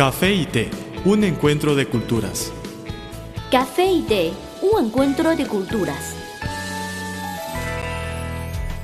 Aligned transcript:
Café 0.00 0.32
y 0.32 0.46
té, 0.46 0.70
un 1.04 1.24
encuentro 1.24 1.74
de 1.74 1.84
culturas. 1.84 2.50
Café 3.50 3.84
y 3.84 4.00
té, 4.00 4.32
un 4.62 4.86
encuentro 4.86 5.36
de 5.36 5.46
culturas. 5.46 6.16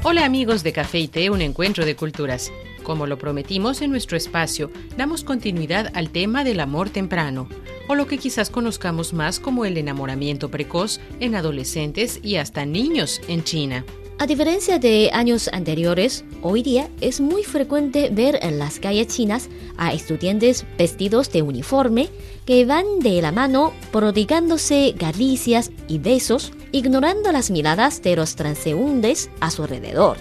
Hola 0.02 0.26
amigos 0.26 0.62
de 0.62 0.74
Café 0.74 0.98
y 0.98 1.08
té, 1.08 1.30
un 1.30 1.40
encuentro 1.40 1.86
de 1.86 1.96
culturas. 1.96 2.52
Como 2.82 3.06
lo 3.06 3.16
prometimos 3.16 3.80
en 3.80 3.92
nuestro 3.92 4.18
espacio, 4.18 4.70
damos 4.98 5.24
continuidad 5.24 5.90
al 5.94 6.10
tema 6.10 6.44
del 6.44 6.60
amor 6.60 6.90
temprano, 6.90 7.48
o 7.88 7.94
lo 7.94 8.06
que 8.06 8.18
quizás 8.18 8.50
conozcamos 8.50 9.14
más 9.14 9.40
como 9.40 9.64
el 9.64 9.78
enamoramiento 9.78 10.50
precoz 10.50 11.00
en 11.18 11.34
adolescentes 11.34 12.20
y 12.22 12.36
hasta 12.36 12.66
niños 12.66 13.22
en 13.26 13.42
China. 13.42 13.86
A 14.18 14.26
diferencia 14.26 14.78
de 14.78 15.10
años 15.12 15.50
anteriores, 15.52 16.24
hoy 16.40 16.62
día 16.62 16.88
es 17.02 17.20
muy 17.20 17.44
frecuente 17.44 18.08
ver 18.10 18.38
en 18.40 18.58
las 18.58 18.80
calles 18.80 19.08
chinas 19.08 19.50
a 19.76 19.92
estudiantes 19.92 20.64
vestidos 20.78 21.30
de 21.32 21.42
uniforme 21.42 22.08
que 22.46 22.64
van 22.64 23.00
de 23.00 23.20
la 23.20 23.30
mano 23.30 23.74
prodigándose 23.92 24.94
caricias 24.98 25.70
y 25.86 25.98
besos, 25.98 26.52
ignorando 26.72 27.30
las 27.30 27.50
miradas 27.50 28.00
de 28.00 28.16
los 28.16 28.36
transeúntes 28.36 29.28
a 29.40 29.50
su 29.50 29.64
alrededor. 29.64 30.16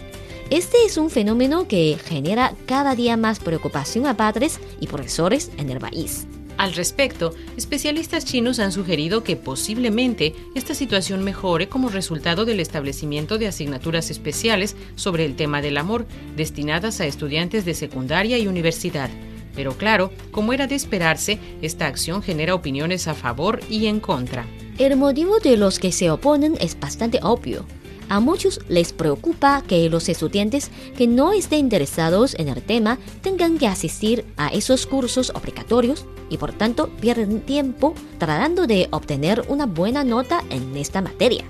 Este 0.50 0.76
es 0.86 0.98
un 0.98 1.10
fenómeno 1.10 1.66
que 1.70 1.98
genera 2.04 2.54
cada 2.66 2.96
día 2.96 3.16
más 3.16 3.40
preocupación 3.40 4.08
a 4.08 4.18
padres 4.18 4.60
y 4.82 4.88
profesores 4.88 5.52
en 5.58 5.70
el 5.70 5.80
país. 5.80 6.28
Al 6.58 6.74
respecto, 6.74 7.34
especialistas 7.58 8.24
chinos 8.24 8.60
han 8.60 8.72
sugerido 8.72 9.24
que 9.24 9.36
posiblemente 9.36 10.34
esta 10.56 10.74
situación 10.74 11.24
mejore 11.24 11.68
como 11.68 11.90
resultado 11.90 12.46
del 12.46 12.62
establecimiento 12.62 13.38
de 13.38 13.48
asignaturas 13.48 14.10
especiales 14.10 14.76
sobre 14.96 15.26
el 15.26 15.36
tema 15.36 15.62
del 15.62 15.78
amor, 15.78 16.06
destinadas 16.36 17.02
a 17.02 17.06
estudiantes 17.06 17.66
de 17.66 17.74
secundaria 17.74 18.38
y 18.38 18.48
universidad. 18.48 19.10
Pero 19.54 19.74
claro, 19.78 20.12
como 20.32 20.54
era 20.54 20.68
de 20.68 20.76
esperarse, 20.76 21.40
esta 21.62 21.88
acción 21.88 22.22
genera 22.22 22.56
opiniones 22.56 23.08
a 23.08 23.14
favor 23.14 23.60
y 23.70 23.88
en 23.88 24.00
contra. 24.00 24.46
El 24.78 24.98
motivo 24.98 25.40
de 25.40 25.58
los 25.58 25.80
que 25.80 25.92
se 25.92 26.10
oponen 26.10 26.56
es 26.60 26.78
bastante 26.80 27.20
obvio. 27.22 27.66
A 28.10 28.20
muchos 28.20 28.60
les 28.68 28.94
preocupa 28.94 29.64
que 29.68 29.90
los 29.90 30.10
estudiantes 30.10 30.70
que 30.98 31.08
no 31.08 31.34
estén 31.34 31.60
interesados 31.60 32.36
en 32.36 32.50
el 32.50 32.62
tema 32.62 33.00
tengan 33.22 33.58
que 33.58 33.68
asistir 33.68 34.26
a 34.38 34.50
esos 34.50 34.86
cursos 34.86 35.32
obligatorios 35.34 36.06
y 36.30 36.38
por 36.38 36.54
tanto 36.54 36.90
pierden 37.02 37.42
tiempo 37.42 37.94
tratando 38.18 38.68
de 38.68 38.88
obtener 38.92 39.44
una 39.48 39.66
buena 39.66 40.04
nota 40.04 40.44
en 40.50 40.76
esta 40.78 41.02
materia. 41.02 41.46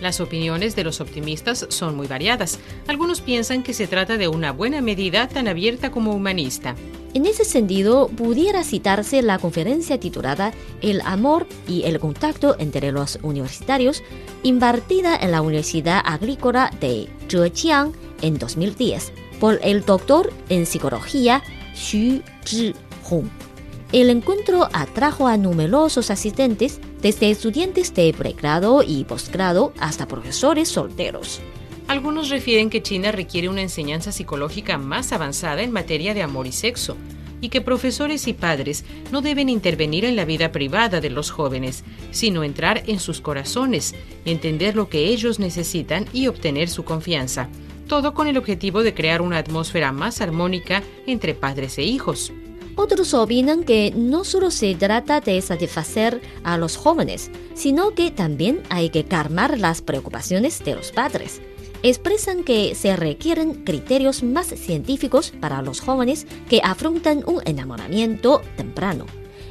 Las 0.00 0.20
opiniones 0.20 0.76
de 0.76 0.84
los 0.84 1.00
optimistas 1.00 1.66
son 1.68 1.96
muy 1.96 2.06
variadas. 2.06 2.58
Algunos 2.86 3.20
piensan 3.20 3.62
que 3.62 3.74
se 3.74 3.86
trata 3.86 4.16
de 4.16 4.28
una 4.28 4.52
buena 4.52 4.80
medida 4.80 5.28
tan 5.28 5.46
abierta 5.46 5.90
como 5.90 6.14
humanista. 6.14 6.74
En 7.12 7.26
ese 7.26 7.44
sentido, 7.44 8.08
pudiera 8.08 8.62
citarse 8.62 9.20
la 9.20 9.38
conferencia 9.38 9.98
titulada 9.98 10.52
El 10.80 11.00
amor 11.02 11.46
y 11.66 11.82
el 11.82 11.98
contacto 11.98 12.56
entre 12.58 12.92
los 12.92 13.18
universitarios, 13.22 14.02
impartida 14.42 15.16
en 15.16 15.32
la 15.32 15.42
Universidad 15.42 16.00
Agrícola 16.04 16.70
de 16.80 17.08
Zhejiang 17.28 17.92
en 18.22 18.38
2010 18.38 19.12
por 19.40 19.58
el 19.62 19.84
doctor 19.84 20.32
en 20.50 20.66
psicología 20.66 21.42
Xu 21.74 22.22
Zhihong. 22.44 23.28
El 23.92 24.08
encuentro 24.10 24.68
atrajo 24.72 25.26
a 25.26 25.36
numerosos 25.36 26.10
asistentes, 26.10 26.78
desde 27.02 27.30
estudiantes 27.30 27.94
de 27.94 28.12
pregrado 28.12 28.82
y 28.86 29.04
posgrado 29.04 29.72
hasta 29.78 30.06
profesores 30.06 30.68
solteros. 30.68 31.40
Algunos 31.88 32.28
refieren 32.28 32.70
que 32.70 32.82
China 32.82 33.10
requiere 33.10 33.48
una 33.48 33.62
enseñanza 33.62 34.12
psicológica 34.12 34.78
más 34.78 35.12
avanzada 35.12 35.62
en 35.62 35.72
materia 35.72 36.14
de 36.14 36.22
amor 36.22 36.46
y 36.46 36.52
sexo, 36.52 36.96
y 37.40 37.48
que 37.48 37.60
profesores 37.62 38.28
y 38.28 38.32
padres 38.32 38.84
no 39.10 39.22
deben 39.22 39.48
intervenir 39.48 40.04
en 40.04 40.14
la 40.14 40.24
vida 40.24 40.52
privada 40.52 41.00
de 41.00 41.10
los 41.10 41.30
jóvenes, 41.30 41.84
sino 42.10 42.44
entrar 42.44 42.82
en 42.86 43.00
sus 43.00 43.20
corazones, 43.20 43.94
entender 44.24 44.76
lo 44.76 44.88
que 44.88 45.06
ellos 45.06 45.38
necesitan 45.38 46.06
y 46.12 46.26
obtener 46.26 46.68
su 46.68 46.84
confianza, 46.84 47.48
todo 47.88 48.14
con 48.14 48.28
el 48.28 48.36
objetivo 48.36 48.82
de 48.82 48.94
crear 48.94 49.22
una 49.22 49.38
atmósfera 49.38 49.90
más 49.90 50.20
armónica 50.20 50.82
entre 51.06 51.34
padres 51.34 51.78
e 51.78 51.82
hijos. 51.82 52.32
Otros 52.76 53.14
opinan 53.14 53.64
que 53.64 53.92
no 53.94 54.24
solo 54.24 54.50
se 54.50 54.74
trata 54.74 55.20
de 55.20 55.40
satisfacer 55.42 56.20
a 56.44 56.56
los 56.56 56.76
jóvenes, 56.76 57.30
sino 57.54 57.94
que 57.94 58.10
también 58.10 58.62
hay 58.70 58.90
que 58.90 59.04
calmar 59.04 59.58
las 59.58 59.82
preocupaciones 59.82 60.62
de 60.64 60.74
los 60.74 60.92
padres. 60.92 61.40
Expresan 61.82 62.44
que 62.44 62.74
se 62.74 62.94
requieren 62.96 63.64
criterios 63.64 64.22
más 64.22 64.48
científicos 64.48 65.32
para 65.40 65.62
los 65.62 65.80
jóvenes 65.80 66.26
que 66.48 66.60
afrontan 66.62 67.22
un 67.26 67.40
enamoramiento 67.44 68.42
temprano. 68.56 69.06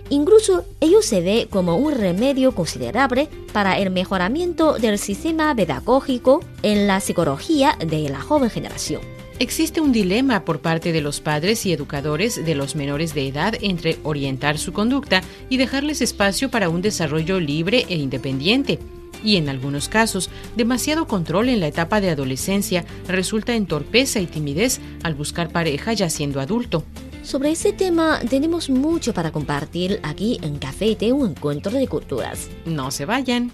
Incluso 0.09 0.65
ello 0.79 1.01
se 1.01 1.21
ve 1.21 1.47
como 1.49 1.77
un 1.77 1.93
remedio 1.93 2.53
considerable 2.53 3.29
para 3.53 3.77
el 3.77 3.91
mejoramiento 3.91 4.79
del 4.79 4.97
sistema 4.97 5.53
pedagógico 5.53 6.41
en 6.63 6.87
la 6.87 6.99
psicología 6.99 7.77
de 7.79 8.09
la 8.09 8.19
joven 8.19 8.49
generación. 8.49 9.18
Existe 9.39 9.79
un 9.79 9.93
dilema 9.93 10.43
por 10.43 10.59
parte 10.59 10.91
de 10.91 10.99
los 10.99 11.21
padres 11.21 11.65
y 11.65 11.71
educadores 11.71 12.43
de 12.45 12.55
los 12.55 12.75
menores 12.75 13.13
de 13.13 13.25
edad 13.25 13.55
entre 13.61 13.97
orientar 14.03 14.57
su 14.57 14.73
conducta 14.73 15.21
y 15.47 15.55
dejarles 15.55 16.01
espacio 16.01 16.51
para 16.51 16.67
un 16.67 16.81
desarrollo 16.81 17.39
libre 17.39 17.85
e 17.87 17.95
independiente. 17.95 18.79
Y 19.23 19.37
en 19.37 19.47
algunos 19.47 19.87
casos, 19.87 20.29
demasiado 20.57 21.07
control 21.07 21.47
en 21.47 21.61
la 21.61 21.67
etapa 21.67 22.01
de 22.01 22.09
adolescencia 22.09 22.83
resulta 23.07 23.55
en 23.55 23.65
torpeza 23.65 24.19
y 24.19 24.25
timidez 24.25 24.81
al 25.03 25.15
buscar 25.15 25.49
pareja 25.49 25.93
ya 25.93 26.09
siendo 26.09 26.41
adulto. 26.41 26.83
Sobre 27.23 27.51
ese 27.51 27.71
tema 27.71 28.19
tenemos 28.29 28.69
mucho 28.69 29.13
para 29.13 29.31
compartir 29.31 30.01
aquí 30.03 30.37
en 30.41 30.57
Café 30.57 30.95
de 30.95 31.13
un 31.13 31.29
encuentro 31.29 31.71
de 31.71 31.87
culturas. 31.87 32.49
No 32.65 32.91
se 32.91 33.05
vayan. 33.05 33.53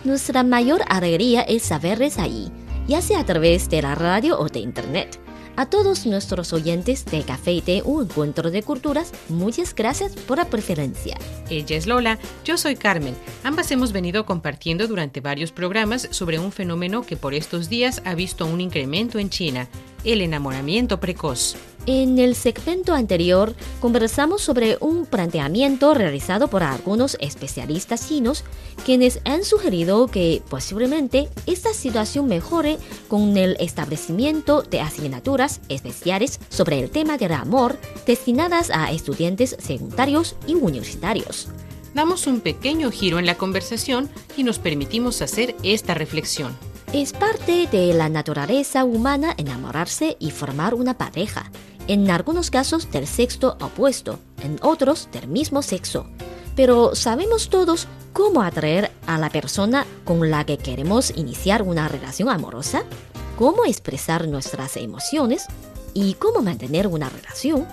Nuestra 0.04 0.42
mayor 0.42 0.82
alegría 0.88 1.42
es 1.42 1.62
saberles 1.62 2.18
ahí, 2.18 2.50
ya 2.88 3.00
sea 3.00 3.20
a 3.20 3.24
través 3.24 3.70
de 3.70 3.82
la 3.82 3.94
radio 3.94 4.38
o 4.38 4.48
de 4.48 4.58
internet. 4.58 5.20
A 5.54 5.66
todos 5.66 6.06
nuestros 6.06 6.54
oyentes 6.54 7.04
de 7.04 7.22
Café 7.24 7.52
y 7.52 7.60
Té, 7.60 7.82
un 7.84 8.04
encuentro 8.04 8.50
de 8.50 8.62
culturas, 8.62 9.12
muchas 9.28 9.74
gracias 9.74 10.12
por 10.12 10.38
la 10.38 10.46
preferencia. 10.46 11.18
Ella 11.50 11.76
es 11.76 11.86
Lola, 11.86 12.18
yo 12.42 12.56
soy 12.56 12.74
Carmen. 12.74 13.14
Ambas 13.44 13.70
hemos 13.70 13.92
venido 13.92 14.24
compartiendo 14.24 14.88
durante 14.88 15.20
varios 15.20 15.52
programas 15.52 16.08
sobre 16.10 16.38
un 16.38 16.52
fenómeno 16.52 17.02
que 17.02 17.18
por 17.18 17.34
estos 17.34 17.68
días 17.68 18.00
ha 18.06 18.14
visto 18.14 18.46
un 18.46 18.62
incremento 18.62 19.18
en 19.18 19.28
China, 19.28 19.68
el 20.04 20.22
enamoramiento 20.22 21.00
precoz. 21.00 21.54
En 21.86 22.20
el 22.20 22.36
segmento 22.36 22.94
anterior 22.94 23.56
conversamos 23.80 24.40
sobre 24.40 24.76
un 24.80 25.04
planteamiento 25.04 25.94
realizado 25.94 26.46
por 26.46 26.62
algunos 26.62 27.16
especialistas 27.20 28.08
chinos, 28.08 28.44
quienes 28.84 29.20
han 29.24 29.42
sugerido 29.42 30.06
que 30.06 30.42
posiblemente 30.48 31.28
esta 31.46 31.74
situación 31.74 32.28
mejore 32.28 32.78
con 33.08 33.36
el 33.36 33.56
establecimiento 33.58 34.62
de 34.62 34.80
asignaturas 34.80 35.60
especiales 35.68 36.38
sobre 36.50 36.78
el 36.78 36.88
tema 36.88 37.18
del 37.18 37.32
amor 37.32 37.76
destinadas 38.06 38.70
a 38.70 38.92
estudiantes 38.92 39.56
secundarios 39.58 40.36
y 40.46 40.54
universitarios. 40.54 41.48
Damos 41.94 42.28
un 42.28 42.40
pequeño 42.40 42.92
giro 42.92 43.18
en 43.18 43.26
la 43.26 43.36
conversación 43.36 44.08
y 44.36 44.44
nos 44.44 44.60
permitimos 44.60 45.20
hacer 45.20 45.56
esta 45.64 45.94
reflexión. 45.94 46.56
Es 46.92 47.14
parte 47.14 47.66
de 47.72 47.94
la 47.94 48.10
naturaleza 48.10 48.84
humana 48.84 49.34
enamorarse 49.38 50.16
y 50.20 50.30
formar 50.30 50.74
una 50.74 50.98
pareja 50.98 51.50
en 51.88 52.10
algunos 52.10 52.50
casos 52.50 52.90
del 52.90 53.06
sexo 53.06 53.56
opuesto, 53.60 54.18
en 54.42 54.58
otros 54.62 55.08
del 55.12 55.28
mismo 55.28 55.62
sexo. 55.62 56.06
Pero 56.54 56.94
¿sabemos 56.94 57.48
todos 57.48 57.88
cómo 58.12 58.42
atraer 58.42 58.90
a 59.06 59.18
la 59.18 59.30
persona 59.30 59.86
con 60.04 60.30
la 60.30 60.44
que 60.44 60.58
queremos 60.58 61.12
iniciar 61.16 61.62
una 61.62 61.88
relación 61.88 62.28
amorosa? 62.28 62.84
¿Cómo 63.38 63.64
expresar 63.64 64.28
nuestras 64.28 64.76
emociones? 64.76 65.46
¿Y 65.94 66.14
cómo 66.14 66.42
mantener 66.42 66.86
una 66.86 67.08
relación? 67.08 67.66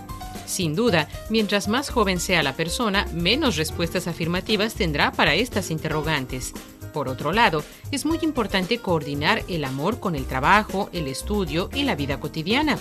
Sin 0.45 0.75
duda, 0.75 1.07
mientras 1.29 1.67
más 1.67 1.89
joven 1.89 2.19
sea 2.19 2.41
la 2.41 2.55
persona, 2.55 3.05
menos 3.13 3.55
respuestas 3.55 4.07
afirmativas 4.07 4.73
tendrá 4.73 5.11
para 5.11 5.35
estas 5.35 5.69
interrogantes. 5.69 6.53
Por 6.91 7.07
otro 7.07 7.31
lado, 7.31 7.63
es 7.91 8.05
muy 8.05 8.17
importante 8.23 8.79
coordinar 8.79 9.43
el 9.47 9.63
amor 9.63 9.99
con 9.99 10.15
el 10.15 10.25
trabajo, 10.25 10.89
el 10.91 11.07
estudio 11.07 11.69
y 11.73 11.83
la 11.83 11.95
vida 11.95 12.19
cotidiana. 12.19 12.79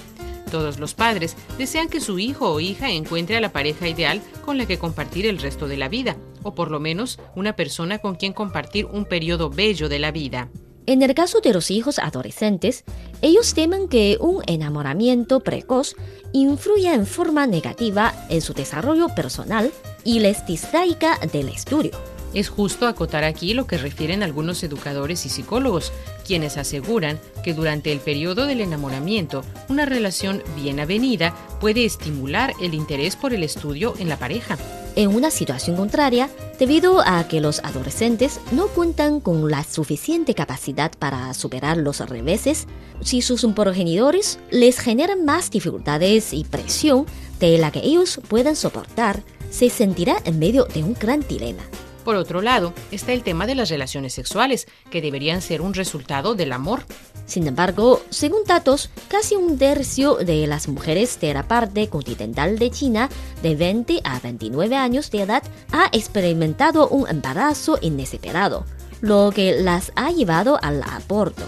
Todos 0.50 0.78
los 0.78 0.94
padres 0.94 1.36
desean 1.58 1.88
que 1.88 2.00
su 2.00 2.18
hijo 2.18 2.50
o 2.50 2.60
hija 2.60 2.90
encuentre 2.90 3.36
a 3.36 3.40
la 3.40 3.52
pareja 3.52 3.88
ideal 3.88 4.22
con 4.44 4.56
la 4.58 4.66
que 4.66 4.78
compartir 4.78 5.26
el 5.26 5.38
resto 5.38 5.68
de 5.68 5.76
la 5.76 5.88
vida, 5.88 6.16
o 6.42 6.54
por 6.54 6.70
lo 6.70 6.80
menos 6.80 7.18
una 7.34 7.54
persona 7.54 7.98
con 7.98 8.14
quien 8.14 8.32
compartir 8.32 8.86
un 8.86 9.04
periodo 9.04 9.50
bello 9.50 9.88
de 9.88 9.98
la 9.98 10.10
vida. 10.10 10.48
En 10.86 11.02
el 11.02 11.14
caso 11.14 11.40
de 11.40 11.52
los 11.52 11.70
hijos 11.70 11.98
adolescentes, 11.98 12.84
ellos 13.20 13.52
temen 13.52 13.88
que 13.88 14.16
un 14.20 14.42
enamoramiento 14.46 15.40
precoz 15.40 15.94
influya 16.32 16.94
en 16.94 17.06
forma 17.06 17.46
negativa 17.46 18.14
en 18.30 18.40
su 18.40 18.54
desarrollo 18.54 19.08
personal 19.14 19.70
y 20.02 20.20
les 20.20 20.46
distraiga 20.46 21.18
del 21.30 21.50
estudio. 21.50 22.17
Es 22.34 22.48
justo 22.48 22.86
acotar 22.86 23.24
aquí 23.24 23.54
lo 23.54 23.66
que 23.66 23.78
refieren 23.78 24.22
algunos 24.22 24.62
educadores 24.62 25.24
y 25.24 25.28
psicólogos, 25.28 25.92
quienes 26.26 26.56
aseguran 26.58 27.18
que 27.42 27.54
durante 27.54 27.90
el 27.90 28.00
periodo 28.00 28.46
del 28.46 28.60
enamoramiento, 28.60 29.42
una 29.68 29.86
relación 29.86 30.42
bien 30.56 30.78
avenida 30.78 31.34
puede 31.60 31.84
estimular 31.84 32.52
el 32.60 32.74
interés 32.74 33.16
por 33.16 33.32
el 33.32 33.42
estudio 33.42 33.94
en 33.98 34.08
la 34.08 34.18
pareja. 34.18 34.58
En 34.94 35.14
una 35.14 35.30
situación 35.30 35.76
contraria, 35.76 36.28
debido 36.58 37.00
a 37.00 37.26
que 37.28 37.40
los 37.40 37.60
adolescentes 37.60 38.40
no 38.50 38.66
cuentan 38.66 39.20
con 39.20 39.50
la 39.50 39.62
suficiente 39.64 40.34
capacidad 40.34 40.90
para 40.98 41.32
superar 41.34 41.76
los 41.76 42.00
reveses, 42.00 42.66
si 43.00 43.22
sus 43.22 43.46
progenitores 43.54 44.38
les 44.50 44.78
generan 44.80 45.24
más 45.24 45.50
dificultades 45.50 46.32
y 46.32 46.44
presión 46.44 47.06
de 47.38 47.58
la 47.58 47.70
que 47.70 47.80
ellos 47.80 48.20
puedan 48.28 48.56
soportar, 48.56 49.22
se 49.50 49.70
sentirá 49.70 50.16
en 50.24 50.38
medio 50.38 50.64
de 50.64 50.82
un 50.82 50.94
gran 50.94 51.26
dilema. 51.26 51.62
Por 52.08 52.16
otro 52.16 52.40
lado, 52.40 52.72
está 52.90 53.12
el 53.12 53.22
tema 53.22 53.46
de 53.46 53.54
las 53.54 53.68
relaciones 53.68 54.14
sexuales, 54.14 54.66
que 54.90 55.02
deberían 55.02 55.42
ser 55.42 55.60
un 55.60 55.74
resultado 55.74 56.34
del 56.34 56.52
amor. 56.52 56.86
Sin 57.26 57.46
embargo, 57.46 58.00
según 58.08 58.44
datos, 58.46 58.88
casi 59.08 59.34
un 59.34 59.58
tercio 59.58 60.14
de 60.14 60.46
las 60.46 60.68
mujeres 60.68 61.20
de 61.20 61.34
la 61.34 61.46
parte 61.46 61.90
continental 61.90 62.58
de 62.58 62.70
China 62.70 63.10
de 63.42 63.56
20 63.56 64.00
a 64.04 64.20
29 64.20 64.74
años 64.74 65.10
de 65.10 65.20
edad 65.20 65.42
ha 65.70 65.90
experimentado 65.92 66.88
un 66.88 67.06
embarazo 67.10 67.78
inesperado, 67.82 68.64
lo 69.02 69.30
que 69.30 69.60
las 69.60 69.92
ha 69.94 70.10
llevado 70.10 70.58
al 70.62 70.82
aborto, 70.84 71.42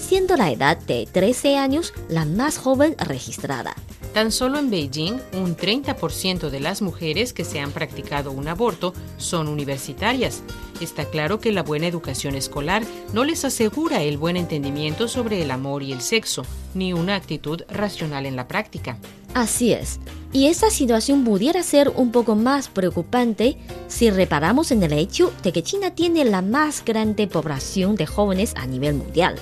siendo 0.00 0.38
la 0.38 0.50
edad 0.50 0.78
de 0.78 1.06
13 1.12 1.58
años 1.58 1.92
la 2.08 2.24
más 2.24 2.56
joven 2.56 2.96
registrada. 2.98 3.74
Tan 4.18 4.32
solo 4.32 4.58
en 4.58 4.68
Beijing, 4.68 5.20
un 5.34 5.56
30% 5.56 6.50
de 6.50 6.58
las 6.58 6.82
mujeres 6.82 7.32
que 7.32 7.44
se 7.44 7.60
han 7.60 7.70
practicado 7.70 8.32
un 8.32 8.48
aborto 8.48 8.92
son 9.16 9.46
universitarias. 9.46 10.42
Está 10.80 11.04
claro 11.04 11.38
que 11.38 11.52
la 11.52 11.62
buena 11.62 11.86
educación 11.86 12.34
escolar 12.34 12.82
no 13.12 13.22
les 13.22 13.44
asegura 13.44 14.02
el 14.02 14.18
buen 14.18 14.36
entendimiento 14.36 15.06
sobre 15.06 15.40
el 15.40 15.52
amor 15.52 15.84
y 15.84 15.92
el 15.92 16.00
sexo, 16.00 16.44
ni 16.74 16.92
una 16.92 17.14
actitud 17.14 17.62
racional 17.68 18.26
en 18.26 18.34
la 18.34 18.48
práctica. 18.48 18.98
Así 19.34 19.72
es. 19.72 20.00
Y 20.32 20.46
esta 20.46 20.70
situación 20.70 21.22
pudiera 21.22 21.62
ser 21.62 21.88
un 21.88 22.10
poco 22.10 22.34
más 22.34 22.66
preocupante 22.66 23.56
si 23.86 24.10
reparamos 24.10 24.72
en 24.72 24.82
el 24.82 24.94
hecho 24.94 25.32
de 25.44 25.52
que 25.52 25.62
China 25.62 25.92
tiene 25.94 26.24
la 26.24 26.42
más 26.42 26.84
grande 26.84 27.28
población 27.28 27.94
de 27.94 28.06
jóvenes 28.06 28.52
a 28.56 28.66
nivel 28.66 28.94
mundial. 28.94 29.36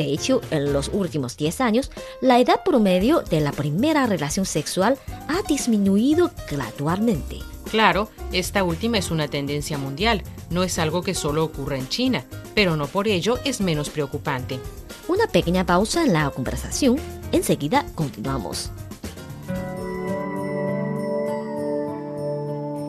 De 0.00 0.14
hecho, 0.14 0.40
en 0.50 0.72
los 0.72 0.88
últimos 0.94 1.36
10 1.36 1.60
años, 1.60 1.90
la 2.22 2.40
edad 2.40 2.64
promedio 2.64 3.20
de 3.20 3.40
la 3.40 3.52
primera 3.52 4.06
relación 4.06 4.46
sexual 4.46 4.96
ha 5.28 5.42
disminuido 5.46 6.30
gradualmente. 6.50 7.40
Claro, 7.70 8.08
esta 8.32 8.64
última 8.64 8.96
es 8.96 9.10
una 9.10 9.28
tendencia 9.28 9.76
mundial, 9.76 10.22
no 10.48 10.62
es 10.62 10.78
algo 10.78 11.02
que 11.02 11.14
solo 11.14 11.44
ocurra 11.44 11.76
en 11.76 11.86
China, 11.90 12.24
pero 12.54 12.76
no 12.76 12.86
por 12.86 13.08
ello 13.08 13.38
es 13.44 13.60
menos 13.60 13.90
preocupante. 13.90 14.58
Una 15.06 15.26
pequeña 15.26 15.66
pausa 15.66 16.02
en 16.02 16.14
la 16.14 16.30
conversación, 16.30 16.96
enseguida 17.30 17.84
continuamos. 17.94 18.70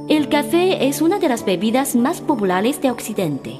El 0.08 0.30
café 0.30 0.88
es 0.88 1.02
una 1.02 1.20
de 1.20 1.28
las 1.28 1.44
bebidas 1.44 1.98
más 1.98 2.22
populares 2.22 2.82
de 2.82 2.90
Occidente. 2.90 3.60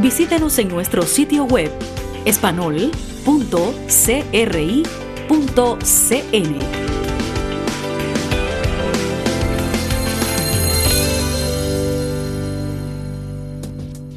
Visítenos 0.00 0.56
en 0.60 0.68
nuestro 0.68 1.02
sitio 1.02 1.42
web 1.44 1.72
espanol.cri.cn. 2.24 2.98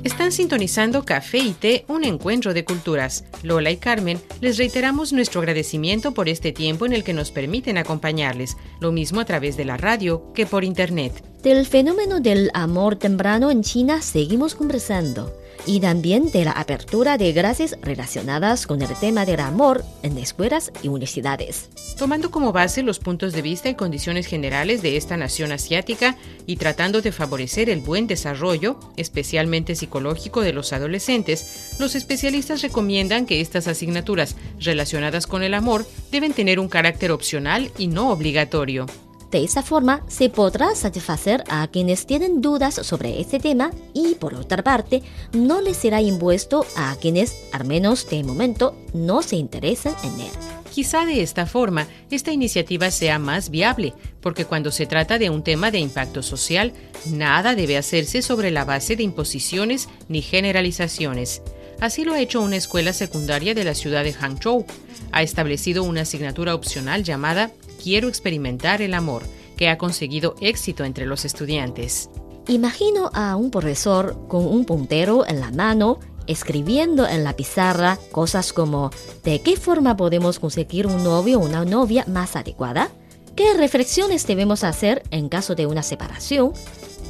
Están 0.03 0.31
sintonizando 0.31 1.03
Café 1.03 1.39
y 1.39 1.53
Té, 1.53 1.85
un 1.87 2.03
encuentro 2.03 2.53
de 2.53 2.63
culturas. 2.63 3.23
Lola 3.41 3.71
y 3.71 3.77
Carmen, 3.77 4.21
les 4.39 4.59
reiteramos 4.59 5.13
nuestro 5.13 5.39
agradecimiento 5.39 6.13
por 6.13 6.29
este 6.29 6.51
tiempo 6.51 6.85
en 6.85 6.93
el 6.93 7.03
que 7.03 7.13
nos 7.13 7.31
permiten 7.31 7.79
acompañarles, 7.79 8.55
lo 8.79 8.91
mismo 8.91 9.19
a 9.19 9.25
través 9.25 9.57
de 9.57 9.65
la 9.65 9.77
radio 9.77 10.31
que 10.35 10.45
por 10.45 10.63
internet. 10.63 11.23
Del 11.41 11.65
fenómeno 11.65 12.19
del 12.19 12.51
amor 12.53 12.97
temprano 12.97 13.49
en 13.49 13.63
China 13.63 14.03
seguimos 14.03 14.53
conversando 14.53 15.40
y 15.65 15.79
también 15.79 16.31
de 16.31 16.45
la 16.45 16.51
apertura 16.51 17.17
de 17.17 17.33
clases 17.33 17.77
relacionadas 17.81 18.67
con 18.67 18.81
el 18.81 18.93
tema 18.99 19.25
del 19.25 19.39
amor 19.39 19.83
en 20.03 20.17
escuelas 20.17 20.71
y 20.81 20.87
universidades. 20.87 21.69
Tomando 21.97 22.31
como 22.31 22.51
base 22.51 22.83
los 22.83 22.99
puntos 22.99 23.33
de 23.33 23.41
vista 23.41 23.69
y 23.69 23.75
condiciones 23.75 24.25
generales 24.25 24.81
de 24.81 24.97
esta 24.97 25.17
nación 25.17 25.51
asiática 25.51 26.17
y 26.45 26.55
tratando 26.55 27.01
de 27.01 27.11
favorecer 27.11 27.69
el 27.69 27.81
buen 27.81 28.07
desarrollo, 28.07 28.79
especialmente 28.97 29.75
psicológico, 29.75 30.41
de 30.41 30.53
los 30.53 30.73
adolescentes, 30.73 31.75
los 31.79 31.95
especialistas 31.95 32.61
recomiendan 32.61 33.25
que 33.25 33.41
estas 33.41 33.67
asignaturas 33.67 34.35
relacionadas 34.59 35.27
con 35.27 35.43
el 35.43 35.53
amor 35.53 35.85
deben 36.11 36.33
tener 36.33 36.59
un 36.59 36.69
carácter 36.69 37.11
opcional 37.11 37.71
y 37.77 37.87
no 37.87 38.11
obligatorio. 38.11 38.87
De 39.31 39.45
esa 39.45 39.63
forma, 39.63 40.03
se 40.07 40.29
podrá 40.29 40.75
satisfacer 40.75 41.45
a 41.47 41.65
quienes 41.69 42.05
tienen 42.05 42.41
dudas 42.41 42.75
sobre 42.75 43.21
este 43.21 43.39
tema 43.39 43.71
y, 43.93 44.15
por 44.15 44.33
otra 44.33 44.61
parte, 44.61 45.03
no 45.31 45.61
les 45.61 45.77
será 45.77 46.01
impuesto 46.01 46.65
a 46.75 46.95
quienes, 46.99 47.37
al 47.53 47.63
menos 47.65 48.09
de 48.09 48.23
momento, 48.25 48.75
no 48.93 49.21
se 49.21 49.37
interesan 49.37 49.95
en 50.03 50.19
él. 50.19 50.31
Quizá 50.69 51.05
de 51.05 51.21
esta 51.21 51.45
forma 51.45 51.87
esta 52.11 52.31
iniciativa 52.31 52.91
sea 52.91 53.19
más 53.19 53.49
viable, 53.49 53.93
porque 54.19 54.45
cuando 54.45 54.71
se 54.71 54.85
trata 54.85 55.17
de 55.17 55.29
un 55.29 55.43
tema 55.43 55.71
de 55.71 55.79
impacto 55.79 56.23
social, 56.23 56.73
nada 57.05 57.55
debe 57.55 57.77
hacerse 57.77 58.21
sobre 58.21 58.51
la 58.51 58.65
base 58.65 58.97
de 58.97 59.03
imposiciones 59.03 59.87
ni 60.09 60.21
generalizaciones. 60.21 61.41
Así 61.81 62.05
lo 62.05 62.13
ha 62.13 62.19
hecho 62.19 62.41
una 62.41 62.57
escuela 62.57 62.93
secundaria 62.93 63.55
de 63.55 63.63
la 63.63 63.73
ciudad 63.73 64.03
de 64.03 64.13
Hangzhou. 64.13 64.65
Ha 65.11 65.23
establecido 65.23 65.83
una 65.83 66.01
asignatura 66.01 66.53
opcional 66.53 67.03
llamada 67.03 67.51
Quiero 67.81 68.07
experimentar 68.07 68.81
el 68.81 68.93
amor, 68.93 69.23
que 69.57 69.69
ha 69.69 69.77
conseguido 69.77 70.35
éxito 70.39 70.83
entre 70.83 71.05
los 71.05 71.25
estudiantes. 71.25 72.09
Imagino 72.47 73.09
a 73.13 73.35
un 73.35 73.51
profesor 73.51 74.27
con 74.27 74.45
un 74.45 74.65
puntero 74.65 75.25
en 75.27 75.39
la 75.39 75.51
mano 75.51 75.99
escribiendo 76.27 77.07
en 77.07 77.23
la 77.23 77.35
pizarra 77.35 77.97
cosas 78.11 78.53
como 78.53 78.91
¿de 79.23 79.41
qué 79.41 79.57
forma 79.57 79.97
podemos 79.97 80.39
conseguir 80.39 80.87
un 80.87 81.03
novio 81.03 81.39
o 81.39 81.45
una 81.45 81.65
novia 81.65 82.05
más 82.07 82.35
adecuada? 82.35 82.89
¿Qué 83.35 83.53
reflexiones 83.53 84.27
debemos 84.27 84.63
hacer 84.63 85.03
en 85.11 85.29
caso 85.29 85.55
de 85.55 85.65
una 85.65 85.83
separación? 85.83 86.53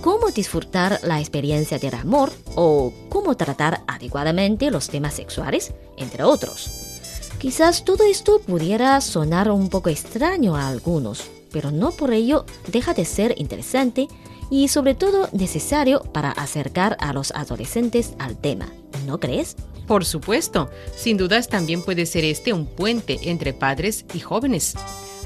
¿Cómo 0.02 0.30
disfrutar 0.30 1.00
la 1.04 1.20
experiencia 1.20 1.80
del 1.80 1.96
amor? 1.96 2.32
¿O 2.56 2.94
cómo 3.10 3.36
tratar 3.36 3.82
adecuadamente 3.88 4.72
los 4.72 4.90
temas 4.90 5.14
sexuales? 5.14 5.74
Entre 5.98 6.24
otros. 6.24 6.91
Quizás 7.42 7.86
todo 7.86 8.04
esto 8.04 8.40
pudiera 8.40 9.02
sonar 9.02 9.50
un 9.50 9.70
poco 9.70 9.90
extraño 9.90 10.56
a 10.56 10.68
algunos, 10.68 11.24
pero 11.52 11.72
no 11.72 11.90
por 11.90 12.14
ello 12.14 12.46
deja 12.68 12.94
de 12.94 13.04
ser 13.04 13.34
interesante 13.36 14.08
y 14.52 14.68
sobre 14.68 14.94
todo 14.94 15.28
necesario 15.32 16.04
para 16.14 16.30
acercar 16.30 16.98
a 17.00 17.14
los 17.14 17.32
adolescentes 17.32 18.14
al 18.20 18.38
tema, 18.38 18.72
¿no 19.08 19.20
crees? 19.20 19.56
Por 19.88 20.06
supuesto, 20.06 20.70
sin 20.96 21.18
dudas 21.18 21.48
también 21.48 21.82
puede 21.82 22.06
ser 22.06 22.26
este 22.26 22.54
un 22.54 22.68
puente 22.68 23.18
entre 23.24 23.54
padres 23.54 24.06
y 24.14 24.20
jóvenes. 24.20 24.76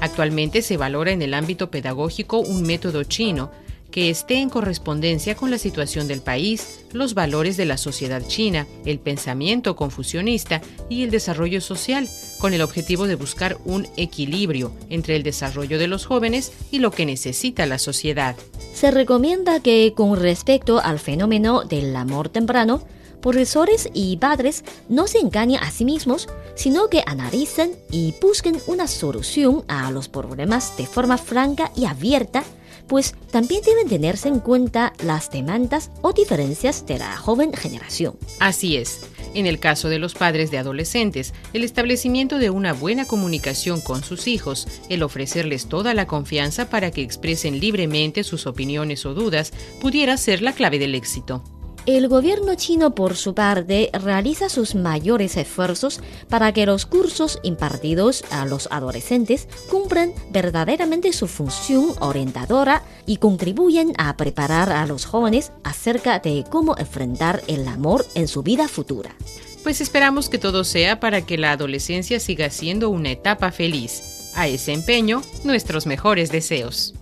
Actualmente 0.00 0.62
se 0.62 0.78
valora 0.78 1.10
en 1.10 1.20
el 1.20 1.34
ámbito 1.34 1.70
pedagógico 1.70 2.38
un 2.38 2.62
método 2.62 3.04
chino 3.04 3.50
que 3.90 4.10
esté 4.10 4.36
en 4.36 4.50
correspondencia 4.50 5.34
con 5.34 5.50
la 5.50 5.58
situación 5.58 6.08
del 6.08 6.20
país, 6.20 6.80
los 6.92 7.14
valores 7.14 7.56
de 7.56 7.64
la 7.64 7.76
sociedad 7.76 8.22
china, 8.26 8.66
el 8.84 8.98
pensamiento 8.98 9.76
confucionista 9.76 10.60
y 10.88 11.02
el 11.02 11.10
desarrollo 11.10 11.60
social, 11.60 12.08
con 12.38 12.52
el 12.52 12.62
objetivo 12.62 13.06
de 13.06 13.14
buscar 13.14 13.56
un 13.64 13.88
equilibrio 13.96 14.72
entre 14.90 15.16
el 15.16 15.22
desarrollo 15.22 15.78
de 15.78 15.88
los 15.88 16.06
jóvenes 16.06 16.52
y 16.70 16.78
lo 16.78 16.90
que 16.90 17.06
necesita 17.06 17.66
la 17.66 17.78
sociedad. 17.78 18.36
Se 18.74 18.90
recomienda 18.90 19.60
que 19.60 19.92
con 19.96 20.20
respecto 20.20 20.80
al 20.80 20.98
fenómeno 20.98 21.64
del 21.64 21.96
amor 21.96 22.28
temprano, 22.28 22.82
profesores 23.20 23.88
y 23.92 24.16
padres 24.18 24.64
no 24.88 25.06
se 25.06 25.18
engañen 25.18 25.62
a 25.62 25.70
sí 25.70 25.84
mismos, 25.84 26.28
sino 26.54 26.88
que 26.88 27.02
analicen 27.06 27.72
y 27.90 28.14
busquen 28.20 28.58
una 28.66 28.86
solución 28.86 29.64
a 29.68 29.90
los 29.90 30.08
problemas 30.08 30.76
de 30.76 30.86
forma 30.86 31.18
franca 31.18 31.72
y 31.74 31.86
abierta 31.86 32.44
pues 32.88 33.14
también 33.30 33.62
deben 33.64 33.88
tenerse 33.88 34.28
en 34.28 34.40
cuenta 34.40 34.92
las 35.04 35.30
demandas 35.30 35.90
o 36.02 36.12
diferencias 36.12 36.86
de 36.86 36.98
la 36.98 37.16
joven 37.16 37.52
generación. 37.52 38.16
Así 38.40 38.76
es. 38.76 39.00
En 39.34 39.46
el 39.46 39.58
caso 39.58 39.90
de 39.90 39.98
los 39.98 40.14
padres 40.14 40.50
de 40.50 40.58
adolescentes, 40.58 41.34
el 41.52 41.62
establecimiento 41.62 42.38
de 42.38 42.48
una 42.48 42.72
buena 42.72 43.04
comunicación 43.04 43.82
con 43.82 44.02
sus 44.02 44.28
hijos, 44.28 44.66
el 44.88 45.02
ofrecerles 45.02 45.68
toda 45.68 45.92
la 45.92 46.06
confianza 46.06 46.70
para 46.70 46.90
que 46.90 47.02
expresen 47.02 47.60
libremente 47.60 48.24
sus 48.24 48.46
opiniones 48.46 49.04
o 49.04 49.12
dudas, 49.12 49.52
pudiera 49.80 50.16
ser 50.16 50.40
la 50.40 50.52
clave 50.52 50.78
del 50.78 50.94
éxito. 50.94 51.44
El 51.86 52.08
gobierno 52.08 52.56
chino, 52.56 52.96
por 52.96 53.14
su 53.14 53.32
parte, 53.32 53.90
realiza 53.92 54.48
sus 54.48 54.74
mayores 54.74 55.36
esfuerzos 55.36 56.00
para 56.28 56.52
que 56.52 56.66
los 56.66 56.84
cursos 56.84 57.38
impartidos 57.44 58.24
a 58.30 58.44
los 58.44 58.66
adolescentes 58.72 59.46
cumplan 59.70 60.12
verdaderamente 60.32 61.12
su 61.12 61.28
función 61.28 61.92
orientadora 62.00 62.82
y 63.06 63.18
contribuyen 63.18 63.92
a 63.98 64.16
preparar 64.16 64.72
a 64.72 64.84
los 64.86 65.04
jóvenes 65.04 65.52
acerca 65.62 66.18
de 66.18 66.44
cómo 66.50 66.76
enfrentar 66.76 67.44
el 67.46 67.68
amor 67.68 68.04
en 68.16 68.26
su 68.26 68.42
vida 68.42 68.66
futura. 68.66 69.14
Pues 69.62 69.80
esperamos 69.80 70.28
que 70.28 70.38
todo 70.38 70.64
sea 70.64 70.98
para 70.98 71.22
que 71.22 71.38
la 71.38 71.52
adolescencia 71.52 72.18
siga 72.18 72.50
siendo 72.50 72.90
una 72.90 73.12
etapa 73.12 73.52
feliz. 73.52 74.32
A 74.34 74.48
ese 74.48 74.72
empeño, 74.72 75.22
nuestros 75.44 75.86
mejores 75.86 76.32
deseos. 76.32 76.94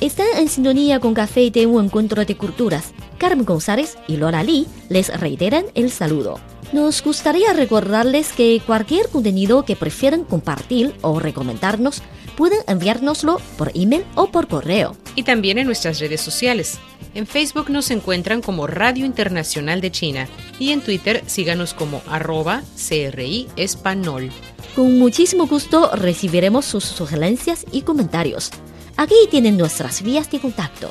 Están 0.00 0.26
en 0.36 0.48
sintonía 0.48 0.98
con 0.98 1.12
Café 1.12 1.42
y 1.42 1.50
Té, 1.50 1.66
un 1.66 1.84
encuentro 1.84 2.24
de 2.24 2.36
culturas. 2.36 2.92
Carmen 3.18 3.46
González 3.46 3.96
y 4.08 4.16
Lola 4.16 4.42
Lee 4.42 4.66
les 4.88 5.08
reiteran 5.18 5.64
el 5.74 5.90
saludo. 5.90 6.38
Nos 6.72 7.02
gustaría 7.02 7.52
recordarles 7.52 8.32
que 8.32 8.60
cualquier 8.66 9.08
contenido 9.08 9.64
que 9.64 9.76
prefieran 9.76 10.24
compartir 10.24 10.94
o 11.00 11.20
recomendarnos 11.20 12.02
pueden 12.36 12.58
enviárnoslo 12.66 13.40
por 13.56 13.70
email 13.74 14.04
o 14.14 14.26
por 14.28 14.48
correo. 14.48 14.96
Y 15.14 15.22
también 15.22 15.58
en 15.58 15.66
nuestras 15.66 16.00
redes 16.00 16.20
sociales. 16.20 16.78
En 17.14 17.26
Facebook 17.26 17.70
nos 17.70 17.90
encuentran 17.90 18.42
como 18.42 18.66
Radio 18.66 19.06
Internacional 19.06 19.80
de 19.80 19.90
China 19.90 20.28
y 20.58 20.72
en 20.72 20.82
Twitter 20.82 21.22
síganos 21.26 21.72
como 21.72 22.02
arroba 22.08 22.62
CRI 22.76 23.48
Espanol. 23.56 24.30
Con 24.74 24.98
muchísimo 24.98 25.46
gusto 25.46 25.90
recibiremos 25.94 26.66
sus 26.66 26.84
sugerencias 26.84 27.64
y 27.72 27.82
comentarios. 27.82 28.50
Aquí 28.98 29.14
tienen 29.30 29.56
nuestras 29.56 30.02
vías 30.02 30.30
de 30.30 30.40
contacto. 30.40 30.90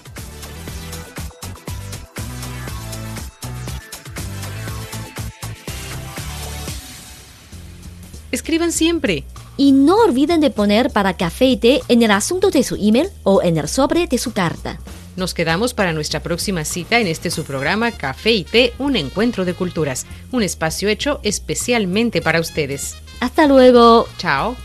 Escriban 8.31 8.71
siempre. 8.71 9.23
Y 9.57 9.73
no 9.73 9.97
olviden 9.97 10.39
de 10.39 10.49
poner 10.49 10.89
para 10.91 11.15
café 11.17 11.45
y 11.45 11.57
té 11.57 11.81
en 11.87 12.01
el 12.01 12.11
asunto 12.11 12.49
de 12.49 12.63
su 12.63 12.75
email 12.75 13.09
o 13.23 13.41
en 13.41 13.57
el 13.57 13.67
sobre 13.67 14.07
de 14.07 14.17
su 14.17 14.31
carta. 14.31 14.79
Nos 15.15 15.33
quedamos 15.33 15.73
para 15.73 15.91
nuestra 15.91 16.21
próxima 16.21 16.63
cita 16.63 16.99
en 16.99 17.07
este 17.07 17.31
su 17.31 17.43
programa 17.43 17.91
Café 17.91 18.31
y 18.31 18.43
Té, 18.45 18.73
un 18.79 18.95
encuentro 18.95 19.43
de 19.43 19.53
culturas, 19.53 20.05
un 20.31 20.41
espacio 20.41 20.87
hecho 20.87 21.19
especialmente 21.23 22.21
para 22.21 22.39
ustedes. 22.39 22.95
Hasta 23.19 23.45
luego. 23.45 24.07
Chao. 24.17 24.55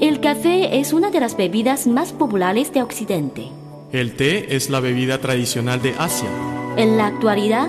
El 0.00 0.20
café 0.20 0.78
es 0.78 0.92
una 0.92 1.10
de 1.10 1.18
las 1.18 1.36
bebidas 1.36 1.86
más 1.86 2.12
populares 2.12 2.72
de 2.72 2.82
Occidente. 2.82 3.48
El 3.92 4.14
té 4.14 4.54
es 4.54 4.70
la 4.70 4.80
bebida 4.80 5.20
tradicional 5.20 5.82
de 5.82 5.94
Asia. 5.98 6.28
En 6.76 6.96
la 6.96 7.06
actualidad, 7.06 7.68